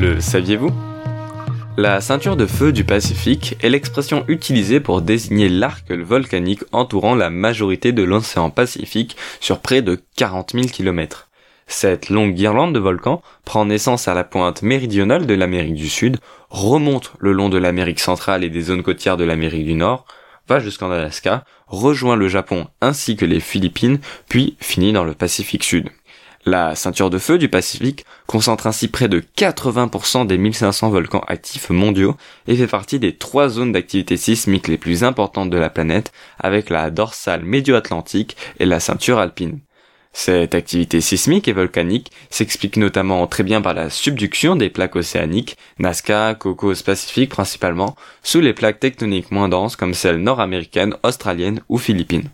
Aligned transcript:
Le 0.00 0.18
saviez-vous? 0.18 0.72
La 1.76 2.00
ceinture 2.00 2.34
de 2.34 2.46
feu 2.46 2.72
du 2.72 2.84
Pacifique 2.84 3.56
est 3.60 3.68
l'expression 3.68 4.24
utilisée 4.28 4.80
pour 4.80 5.02
désigner 5.02 5.50
l'arc 5.50 5.92
volcanique 5.92 6.62
entourant 6.72 7.14
la 7.14 7.28
majorité 7.28 7.92
de 7.92 8.02
l'océan 8.02 8.48
Pacifique 8.48 9.18
sur 9.40 9.60
près 9.60 9.82
de 9.82 10.00
40 10.16 10.52
000 10.54 10.68
km. 10.68 11.28
Cette 11.66 12.08
longue 12.08 12.32
guirlande 12.32 12.74
de 12.74 12.78
volcans 12.78 13.20
prend 13.44 13.66
naissance 13.66 14.08
à 14.08 14.14
la 14.14 14.24
pointe 14.24 14.62
méridionale 14.62 15.26
de 15.26 15.34
l'Amérique 15.34 15.74
du 15.74 15.90
Sud, 15.90 16.16
remonte 16.48 17.12
le 17.18 17.32
long 17.32 17.50
de 17.50 17.58
l'Amérique 17.58 18.00
centrale 18.00 18.42
et 18.42 18.48
des 18.48 18.62
zones 18.62 18.82
côtières 18.82 19.18
de 19.18 19.24
l'Amérique 19.24 19.66
du 19.66 19.74
Nord, 19.74 20.06
va 20.48 20.60
jusqu'en 20.60 20.90
Alaska, 20.90 21.44
rejoint 21.66 22.16
le 22.16 22.28
Japon 22.28 22.68
ainsi 22.80 23.16
que 23.16 23.26
les 23.26 23.40
Philippines, 23.40 23.98
puis 24.30 24.56
finit 24.60 24.94
dans 24.94 25.04
le 25.04 25.12
Pacifique 25.12 25.62
Sud. 25.62 25.90
La 26.46 26.74
ceinture 26.74 27.10
de 27.10 27.18
feu 27.18 27.36
du 27.36 27.50
Pacifique 27.50 28.06
concentre 28.26 28.66
ainsi 28.66 28.88
près 28.88 29.08
de 29.08 29.20
80% 29.20 30.26
des 30.26 30.38
1500 30.38 30.88
volcans 30.88 31.22
actifs 31.28 31.68
mondiaux 31.68 32.16
et 32.46 32.56
fait 32.56 32.66
partie 32.66 32.98
des 32.98 33.14
trois 33.14 33.50
zones 33.50 33.72
d'activité 33.72 34.16
sismique 34.16 34.66
les 34.66 34.78
plus 34.78 35.04
importantes 35.04 35.50
de 35.50 35.58
la 35.58 35.68
planète 35.68 36.12
avec 36.38 36.70
la 36.70 36.90
dorsale 36.90 37.44
médio-atlantique 37.44 38.38
et 38.58 38.64
la 38.64 38.80
ceinture 38.80 39.18
alpine. 39.18 39.60
Cette 40.14 40.54
activité 40.54 41.02
sismique 41.02 41.46
et 41.46 41.52
volcanique 41.52 42.10
s'explique 42.30 42.78
notamment 42.78 43.26
très 43.26 43.42
bien 43.42 43.60
par 43.60 43.74
la 43.74 43.90
subduction 43.90 44.56
des 44.56 44.70
plaques 44.70 44.96
océaniques, 44.96 45.58
Nazca, 45.78 46.34
Cocos 46.34 46.82
Pacifique 46.84 47.30
principalement, 47.30 47.94
sous 48.22 48.40
les 48.40 48.54
plaques 48.54 48.80
tectoniques 48.80 49.30
moins 49.30 49.50
denses 49.50 49.76
comme 49.76 49.92
celles 49.92 50.22
nord-américaines, 50.22 50.96
australiennes 51.02 51.60
ou 51.68 51.76
philippines. 51.76 52.30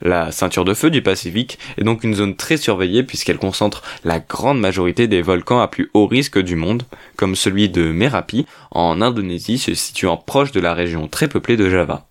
La 0.00 0.30
ceinture 0.30 0.64
de 0.64 0.74
feu 0.74 0.90
du 0.90 1.02
Pacifique 1.02 1.58
est 1.78 1.84
donc 1.84 2.04
une 2.04 2.14
zone 2.14 2.36
très 2.36 2.56
surveillée 2.56 3.02
puisqu'elle 3.02 3.38
concentre 3.38 3.82
la 4.04 4.20
grande 4.20 4.60
majorité 4.60 5.08
des 5.08 5.22
volcans 5.22 5.60
à 5.60 5.68
plus 5.68 5.90
haut 5.94 6.06
risque 6.06 6.38
du 6.38 6.56
monde, 6.56 6.82
comme 7.16 7.36
celui 7.36 7.68
de 7.68 7.90
Merapi 7.90 8.46
en 8.70 9.00
Indonésie 9.00 9.58
se 9.58 9.74
situant 9.74 10.16
proche 10.16 10.52
de 10.52 10.60
la 10.60 10.74
région 10.74 11.08
très 11.08 11.28
peuplée 11.28 11.56
de 11.56 11.70
Java. 11.70 12.06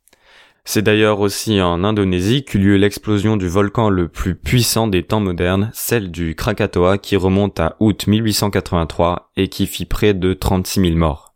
C'est 0.68 0.82
d'ailleurs 0.82 1.20
aussi 1.20 1.62
en 1.62 1.84
Indonésie 1.84 2.44
qu'eut 2.44 2.58
lieu 2.58 2.76
l'explosion 2.76 3.38
du 3.38 3.48
volcan 3.48 3.90
le 3.90 4.08
plus 4.08 4.34
puissant 4.34 4.88
des 4.88 5.04
temps 5.04 5.20
modernes, 5.20 5.70
celle 5.76 6.10
du 6.10 6.34
Krakatoa 6.34 6.98
qui 6.98 7.16
remonte 7.16 7.60
à 7.60 7.76
août 7.80 8.08
1883 8.08 9.30
et 9.38 9.48
qui 9.48 9.68
fit 9.68 9.86
près 9.86 10.16
de 10.16 10.34
36 10.34 10.82
000 10.82 10.96
morts. 10.96 11.35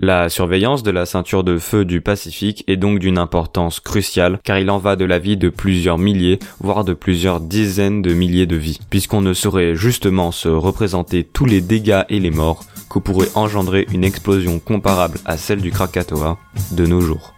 La 0.00 0.28
surveillance 0.28 0.84
de 0.84 0.92
la 0.92 1.06
ceinture 1.06 1.42
de 1.42 1.58
feu 1.58 1.84
du 1.84 2.00
Pacifique 2.00 2.62
est 2.68 2.76
donc 2.76 3.00
d'une 3.00 3.18
importance 3.18 3.80
cruciale 3.80 4.38
car 4.44 4.56
il 4.56 4.70
en 4.70 4.78
va 4.78 4.94
de 4.94 5.04
la 5.04 5.18
vie 5.18 5.36
de 5.36 5.48
plusieurs 5.48 5.98
milliers, 5.98 6.38
voire 6.60 6.84
de 6.84 6.94
plusieurs 6.94 7.40
dizaines 7.40 8.00
de 8.00 8.14
milliers 8.14 8.46
de 8.46 8.54
vies, 8.54 8.78
puisqu'on 8.90 9.22
ne 9.22 9.34
saurait 9.34 9.74
justement 9.74 10.30
se 10.30 10.48
représenter 10.48 11.24
tous 11.24 11.46
les 11.46 11.60
dégâts 11.60 12.04
et 12.08 12.20
les 12.20 12.30
morts 12.30 12.64
que 12.88 13.00
pourrait 13.00 13.26
engendrer 13.34 13.88
une 13.92 14.04
explosion 14.04 14.60
comparable 14.60 15.18
à 15.24 15.36
celle 15.36 15.60
du 15.60 15.72
Krakatoa 15.72 16.38
de 16.70 16.86
nos 16.86 17.00
jours. 17.00 17.34